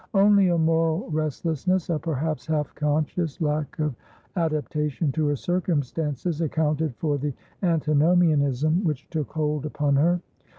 Only 0.15 0.47
a 0.47 0.57
moral 0.57 1.11
restlessness, 1.11 1.87
a 1.91 1.99
perhaps 1.99 2.47
half 2.47 2.73
conscious 2.73 3.39
lack 3.39 3.77
of 3.77 3.93
adaptation 4.35 5.11
to 5.11 5.27
her 5.27 5.35
circumstances, 5.35 6.41
accounted 6.41 6.95
for 6.95 7.19
the 7.19 7.35
antinomianism 7.61 8.83
which 8.83 9.07
took 9.11 9.31
hold 9.33 9.63
upon 9.63 9.97
her. 9.97 10.19